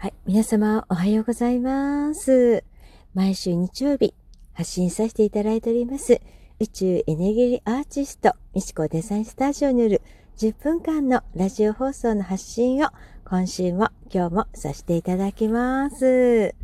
[0.00, 0.14] はい。
[0.24, 2.64] 皆様、おはようございます。
[3.12, 4.14] 毎週日曜日、
[4.54, 6.22] 発信させていただいております。
[6.58, 10.00] 宇宙エネルギーアーティスト、ミシコデザインスタジオによる
[10.38, 12.88] 10分間のラジオ放送の発信を
[13.26, 16.54] 今週も今日もさせていただきます。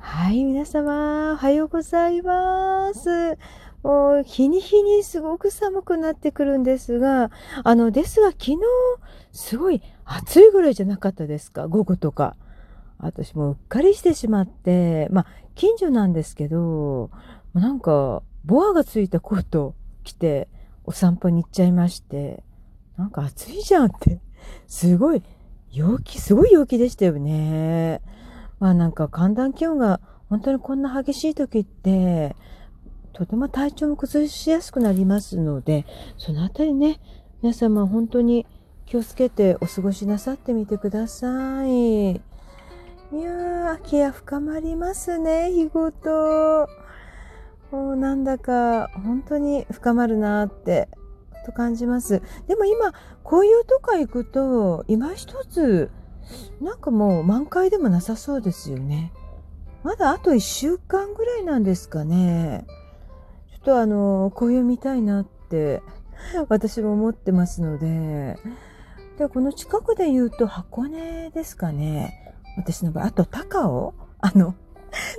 [0.00, 3.38] はい、皆様、おはようございます。
[3.82, 7.30] もう日に日にすごく寒くなってくるんですが、
[7.64, 8.58] あの、ですが昨日、
[9.32, 12.36] すごい暑いぐらいじゃなかったですか、午後とか。
[12.98, 17.10] 私もうっかりしてしまって、まあ、近所なんですけど、
[17.54, 20.48] なんか、ボアがついたコート着て、
[20.84, 22.42] お散歩に行っちゃいまして、
[22.96, 24.20] なんか暑いじゃんって、
[24.66, 25.22] すごい、
[25.72, 28.00] 陽気、すごい陽気でしたよね。
[28.58, 32.34] まあなんか寒暖気温が本当にこんな激しい時って、
[33.18, 35.86] とても体調も崩しやすくなりますので、
[36.18, 37.00] そのあたりね、
[37.42, 38.46] 皆様本当に
[38.86, 42.12] 気をつけてお過ごしなさってみてください。
[42.12, 46.68] いやー、秋は深まりますね、日ごと。
[47.72, 50.88] もうなんだか本当に深まるなって
[51.44, 52.22] と感じます。
[52.46, 52.92] でも今、
[53.24, 55.90] 紅葉とか行くと、今一つ、
[56.60, 59.12] なんかもう満開でもなさそうですよね。
[59.82, 62.64] まだあと1週間ぐらいなんですかね。
[63.68, 65.82] とあの、紅葉見たいなって
[66.48, 68.38] 私も思ってますので、
[69.18, 72.34] で、この近くで言うと箱根ですかね。
[72.56, 73.94] 私の場合、あと高尾？
[74.20, 74.54] あの、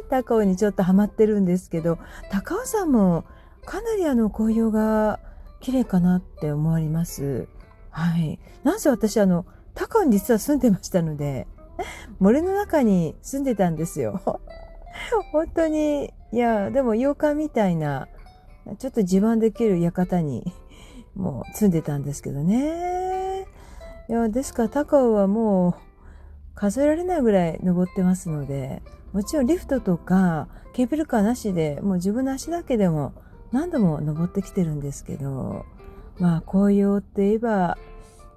[0.09, 1.99] 高尾にちょっとハマってるんですけど、
[2.31, 3.23] 高尾山も
[3.65, 5.19] かなりあの紅葉が
[5.59, 7.47] 綺麗かなって思われます。
[7.91, 8.39] はい。
[8.63, 11.45] なんせ私あの、高尾に実は住んでましたので、
[12.17, 14.41] 森の中に住んでたんですよ。
[15.31, 18.07] 本当に、いや、でも洋館みたいな
[18.77, 20.53] ちょっと自慢できる館に
[21.15, 23.45] もう住んでたんですけどね。
[24.09, 25.73] いや、ですから高尾はもう
[26.55, 28.81] 数えられないぐらい登ってますので、
[29.13, 33.13] もちろんリフトとかケーブルカーなしでもう自分の足だけでも
[33.51, 35.65] 何度も登ってきてるんですけど、
[36.19, 37.77] まあ紅葉って言えば、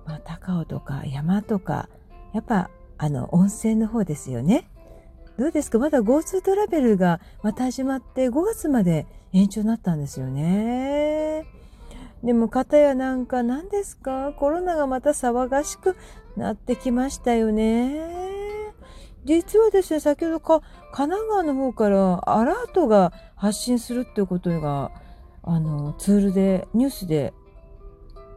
[0.06, 1.88] まあ高尾とか山とか、
[2.32, 4.68] やっぱあの温泉の方ですよね。
[5.38, 5.78] どうですか？
[5.78, 11.46] まだ GoTo トラベルがまた始まって5月まで延長になったんですよね。
[12.22, 14.32] でも方やなんか何ですか？
[14.32, 15.96] コロナがまた騒がしく
[16.36, 18.20] なってきましたよね。
[19.24, 20.62] 実はですね、先ほどか
[20.92, 24.90] 神奈川の方からアラートが発信するっていうことが、
[25.44, 27.32] あの、ツールで、ニュースで、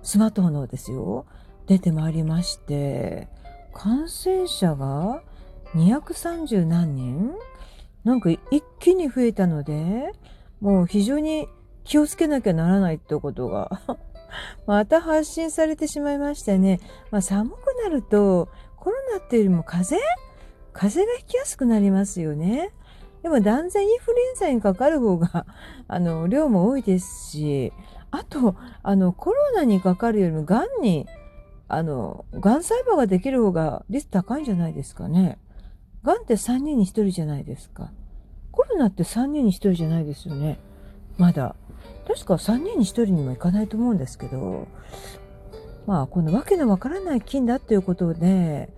[0.04, 1.26] スマートフォンのですよ、
[1.66, 3.28] 出てまいりまして、
[3.74, 5.24] 感染者が
[5.76, 7.34] 230何人
[8.04, 10.12] なんか一気に増えたので、
[10.62, 11.48] もう非常に
[11.84, 13.82] 気をつけなきゃならないってことが
[14.68, 16.80] また発信されてしまいましてね。
[17.12, 19.96] まあ、寒くなるとコロナっていうよりも風？
[19.96, 20.26] 邪
[20.76, 22.74] 風邪がひきやすくなりますよね。
[23.24, 25.48] でも断然インフルエンザにかかる方が、
[25.88, 27.74] あの、量も多いですし、
[28.12, 31.08] あと、あの、コロナにかかるよりも癌に、
[31.68, 35.40] あの、癌細胞ができる方が率高いんじゃないですかね。
[36.06, 37.92] 癌って3人に1人じゃないですか。
[38.52, 40.60] コロナって3人に1人じゃないですよね。
[41.18, 41.56] まだ。
[42.08, 44.68] 確か3人に1人にもいかないと思うんですけど、
[45.88, 48.70] まあ、このわけのわからない菌だっていうことで、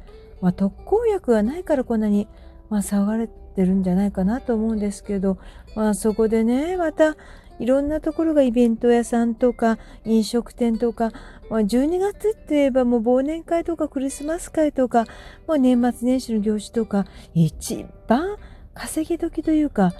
[0.42, 2.28] まあ、特効薬がないからこんなに、
[2.70, 5.38] まあ、騒がれてるんじゃないかなと思うんですけど、
[5.76, 7.16] まあ、そこでね、また、
[7.60, 11.12] いろんなところがイベント屋さんとか飲食店とか、
[11.50, 15.06] まあ、12月って言えばもう忘年会とかクリスマス会とか、
[15.48, 18.38] もう年末年始の行事とか、一番
[18.74, 19.94] 稼ぎ時というか、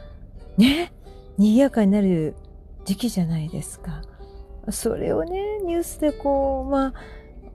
[0.58, 0.94] ね、
[1.38, 2.36] 賑やかになる
[2.86, 4.02] 時期じゃないですか。
[4.70, 6.94] それをね、ニュースでこう、まあ、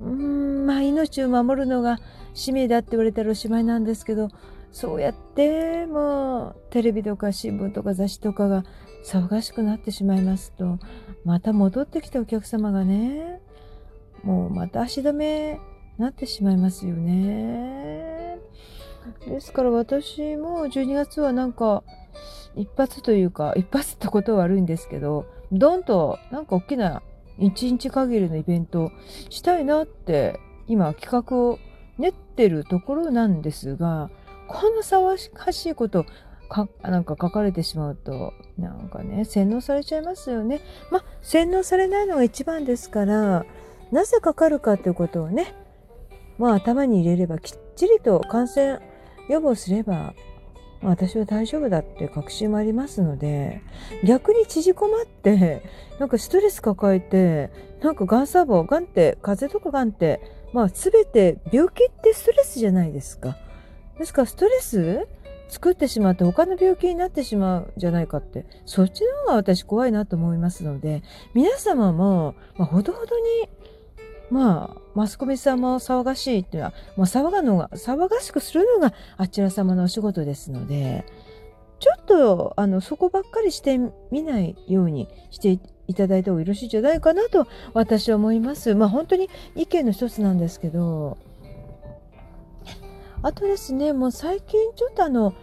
[0.01, 1.99] うん、まあ命を守るのが
[2.35, 4.29] 使命だって言われたらおしまいなんですけど、
[4.73, 8.65] そうやってもうテレビとか新聞とか雑誌とかが
[9.05, 10.79] 騒がしくなってしまいますと
[11.25, 13.41] また戻ってきたお客様がね
[14.23, 15.61] もうまた足止め
[15.99, 18.39] なってしまいますよね。
[19.27, 21.83] ですから私も12月はなんか
[22.55, 27.03] 一発というか一発ってことは悪いんですけどドンとなんか大きな
[27.39, 28.93] 一日限りのイベント
[29.29, 30.39] したいなって
[30.69, 31.59] 今企画を
[31.99, 34.11] 練ってるところなんですが
[34.53, 36.05] こんな騒がしいこと
[36.49, 40.61] かなんか書かれてしまうとなんかね洗脳されちゃいますよね。
[40.91, 43.47] まあ洗脳されないのが一番ですから
[43.91, 45.55] なぜかかるかということをね
[46.39, 48.81] まあ頭に入れればきっちりと感染
[49.29, 50.15] 予防すれば
[50.83, 53.63] まあ私は大丈夫だって確信もありますので、
[54.05, 55.63] 逆に縮こまって、
[56.01, 57.51] なんかストレス抱えて、
[57.81, 60.21] なんかがん細胞、がんって、風邪とかがんって、
[60.53, 63.37] まあ全て病気ってストレスじゃないですか。
[63.99, 65.07] ですからストレス
[65.49, 71.03] 作ってしまって他の病気になってしまうんじゃないかって、そっちの方が私怖いなと思いますので、
[71.35, 73.49] 皆様も、まあ、ほどほどに、
[74.31, 81.05] まあ、マスコミさんも騒がしいっていうのは、もう騒がのが、騒がしくするのがあちら様のお仕事ですので、
[81.81, 83.79] ちょっと、あの、そこばっかりして
[84.11, 88.75] みないようにしていただいた方がよろしいんじゃないかなと私は思います。
[88.75, 91.19] まあ本当に意見の一つなんですけど、
[93.23, 95.35] あとですね、もう最近ちょっとあの、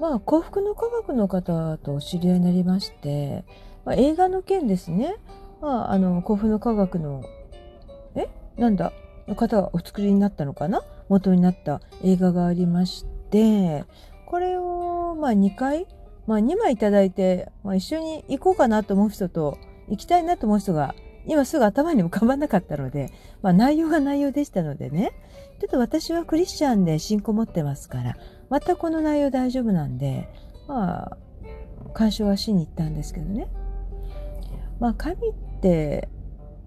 [0.00, 3.44] まあ幸福の科学の方とお知り合いになりまして、
[3.84, 5.16] まあ、映画の件ですね、
[5.60, 7.22] まああの幸福の科学の、
[8.14, 8.28] え？
[8.56, 8.92] なんだ？
[9.26, 10.82] の方がお作りになったのかな？
[11.08, 13.84] 元になった映画がありまして、
[14.26, 15.86] これをまあ2回、
[16.26, 20.94] まあ2枚いただいて、まあ、一緒に行こうかなと思う人と、行きたいなと思う人が
[21.26, 23.12] 今すぐ頭に浮かばなかったので、
[23.42, 25.12] まあ内容が内容でしたのでね、
[25.60, 28.16] ちょっと私はクリスチャンで信仰持ってますから、
[28.50, 30.28] またこの内容大丈夫なんで、
[30.68, 31.18] まあ、
[31.94, 33.48] 干渉はしに行ったんですけどね。
[34.80, 36.08] まあ神って、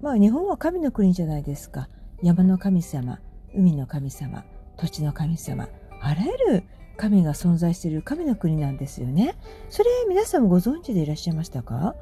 [0.01, 1.89] まあ日本は神の国じゃないですか。
[2.23, 3.19] 山の神様、
[3.53, 4.43] 海の神様、
[4.77, 5.69] 土地の神様、
[6.01, 6.63] あらゆる
[6.97, 9.35] 神が存在している神の国なんですよね。
[9.69, 11.95] それ皆さんもご存知でいらっしゃいましたか？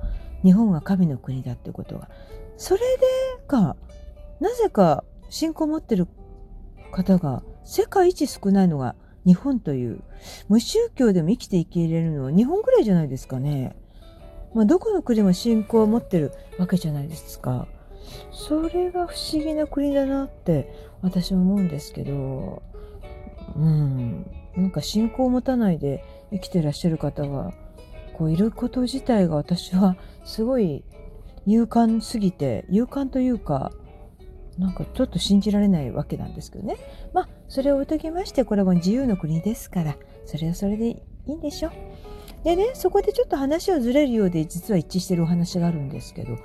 [0.43, 2.07] 日本が神の国だってことが。
[2.57, 2.85] それで
[3.47, 3.75] か、
[4.39, 6.07] なぜか信仰を持ってる
[6.91, 10.01] 方が世界一少ないのが日本という、
[10.49, 13.75] 無宗教でも生きていけれるのは日本ぐらいじゃないですかね。
[14.53, 17.67] まあ、どこの国も信仰を持ってるわけじゃないですか。
[18.31, 20.71] それが不思議な国だなって
[21.01, 22.61] 私は思うんですけど、
[23.55, 24.25] うん、
[24.55, 27.53] なんか信仰を持たないで生きてらっしゃる方が
[28.13, 30.83] こういること自体が私はすごい
[31.45, 33.71] 勇敢すぎて、勇敢というか、
[34.57, 36.77] なんかちょっと信じられないわけなんですけどね。
[37.13, 41.71] まあ、それを置いときまして、これも自由の国ですから、それはそれでいいんでしょ。
[42.43, 46.37] でね、そこでちょっと話をずれるようで、実は一致してるお話があるんですけど、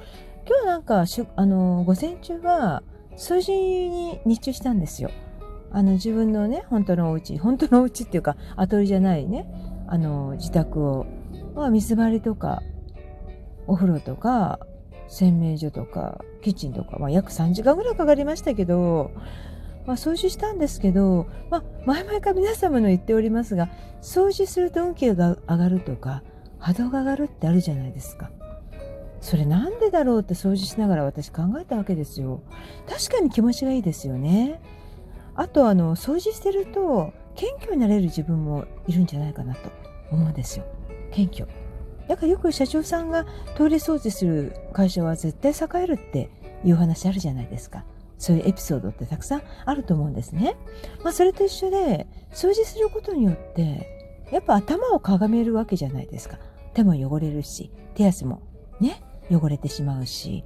[0.49, 2.83] 今日なんかしあの、午前中は
[3.17, 5.11] 数字に日中したんですよ。
[5.71, 9.47] あの、自分のね、本当のお家、本当のお家っていうか、アトリじゃないね、
[9.87, 11.07] あの、自宅を、
[11.55, 12.63] まあ、水回りとか、
[13.67, 14.59] お風呂とか、
[15.11, 19.11] 洗面所とかキッチンとか、まあ、約3時間ぐらいかかりましたけど、
[19.85, 23.69] まあ、掃除したんですけど、まあ、前々から皆様の言っておりますが
[24.01, 26.23] 掃除すると運気が上がるとか
[26.61, 28.31] 波動が上がるってあるじゃないですか。
[29.21, 32.43] それなんでだろうって掃除しながら私考えたわけですよ。
[32.89, 34.63] 確かに気持ちがいいですよね。
[35.35, 39.71] あとあの掃除してると謙虚になれる自分もいるんじゃないかなと
[40.11, 40.65] 思うんですよ。
[41.11, 41.60] 謙虚。
[42.11, 43.25] だからよく社長さんが
[43.55, 46.29] トイレ掃除する会社は絶対栄えるって
[46.65, 47.85] いう話あるじゃないですか。
[48.19, 50.57] そういうエピソードってたくさんあると思うんですね。
[51.05, 56.41] まあそれと一緒で、掃除することによって、やっぱ頭をかがめるわけじゃないですか。
[56.75, 58.43] 手も汚れるし、手足も
[58.81, 60.43] ね、汚れてしまうし、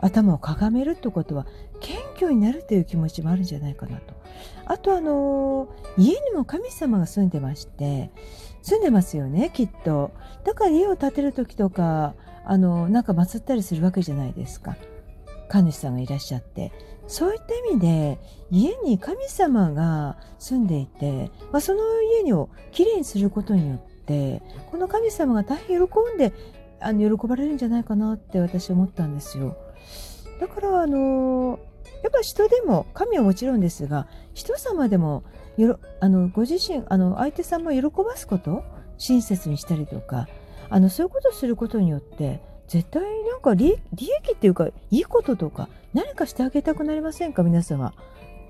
[0.00, 1.46] 頭をかがめるってことは
[1.80, 4.14] 謙虚になるという気持ちもあるんじゃないかなと。
[4.66, 8.10] あとあの家にも神様が住んでまして
[8.62, 10.12] 住んでますよねきっと
[10.44, 12.14] だから家を建てる時とか
[12.44, 14.76] あのなんか祀ったりするわけじゃないですか
[15.48, 16.72] 神主さんがいらっしゃって
[17.08, 18.18] そういった意味で
[18.52, 21.80] 家に神様が住んでいて、まあ、その
[22.22, 26.32] 家をきれいにすることによってこの神様が大変喜んで
[26.80, 29.56] あの喜ばれるんじゃないかなって私は思ったんですよ。
[30.40, 31.58] だからあの
[32.02, 35.22] やっぱ人でも神はもちろんですが人様でも
[35.56, 38.64] よろあのご自身あの相手さんも喜ばすこと
[38.96, 40.28] 親切にしたりとか
[40.70, 43.80] あのそういうことをすることによって絶対なんか利益
[44.32, 47.42] っていうかいいこととか何かしてあげたくなりませんか？
[47.42, 47.92] 皆様。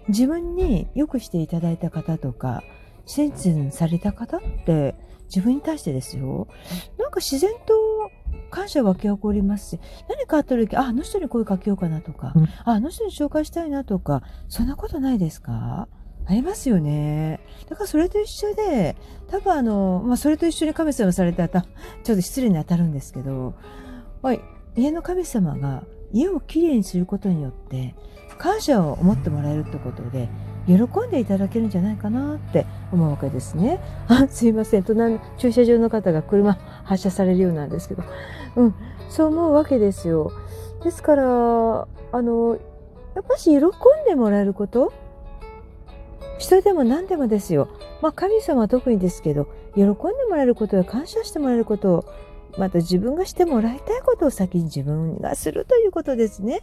[0.08, 2.62] 自分によくしていただいた方とか
[3.06, 4.94] 親切にされた方って
[5.24, 6.48] 自分に対してですよ。
[6.98, 8.10] なんか自然と
[8.50, 15.88] 感謝湧き起こりますし何かあった時ああの人に声かけようかなとか、うん、ああの人に紹介したいなとかそんなことないですか？
[16.26, 17.40] ありますよね。
[17.68, 18.94] だからそれと一緒で、
[19.28, 21.48] 多分あの、まあ、それと一緒に神様されたら、
[22.04, 23.54] ちょっと失礼に当たるんですけど、
[24.22, 24.34] まあ、
[24.76, 25.82] 家の神様が
[26.12, 27.96] 家をきれいにすることによって、
[28.38, 30.28] 感謝を思ってもらえるってことで、
[30.76, 33.80] 喜んでいただけるんじゃないかなって思うわけですね。
[34.08, 34.84] あすいません。
[34.84, 38.04] 隣駐車場の方が車発車されるようなんですけど、
[38.56, 38.74] うん、
[39.08, 40.30] そう思うわけですよ。
[40.84, 42.58] ですから、あの、
[43.14, 43.60] やっぱし喜ん
[44.06, 44.92] でもらえること？
[46.38, 47.68] 人でも何でもですよ。
[48.00, 49.94] まあ神様は特にですけど、喜んで
[50.28, 52.04] もらえることや感謝してもらえることを、
[52.58, 56.62] また自分がしてもらいたいことを先に自分がするということですね。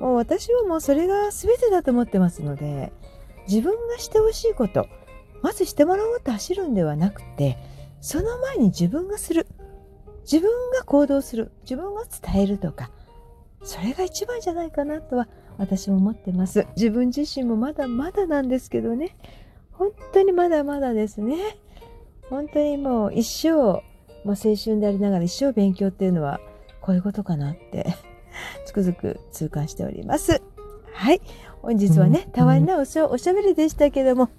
[0.00, 2.92] もう私はもうそれが全てだと思ってますので、
[3.48, 4.86] 自分がしてほしいこと、
[5.42, 7.58] まずしてもらおうと走るんではなくて、
[8.00, 9.46] その前に自分がする。
[10.22, 11.52] 自分が行動する。
[11.62, 12.90] 自分が伝えるとか。
[13.62, 15.26] それが一番じゃないかなとは
[15.58, 16.66] 私も思ってます。
[16.76, 19.16] 自分自身もまだまだなんですけどね。
[19.72, 21.58] 本当にまだまだですね。
[22.30, 23.82] 本当にもう一生、もう
[24.28, 26.40] 青春でありながら一生勉強っていうのは
[26.80, 27.94] こういうことかなって
[28.64, 30.42] つくづく痛感しております。
[31.04, 31.20] はい。
[31.60, 34.30] 本日はね、たわいなおしゃおしゃべりでしたけども、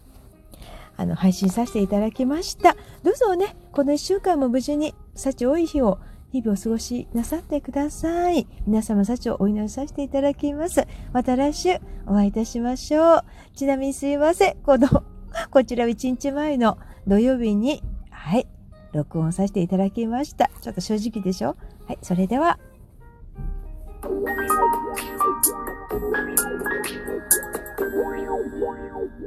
[0.97, 2.75] あの、配信させていただきました。
[3.03, 5.99] どうぞね、この一週間も無事に幸多い日を
[6.31, 8.47] 日々お過ごしなさってください。
[8.65, 10.87] 皆様幸をお祈りさせていただきます。
[11.13, 13.23] また来週お会いいたしましょう。
[13.55, 14.55] ちなみにすいません。
[14.63, 14.87] この、
[15.51, 18.47] こちら1日前の土曜日に、はい、
[18.91, 20.49] 録音させていただきました。
[20.61, 21.57] ちょっと正直でしょ？
[21.85, 22.57] はい、それでは。
[25.95, 26.11] Wow,
[28.51, 29.24] wow, wow.